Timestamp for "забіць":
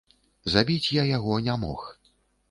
0.53-0.93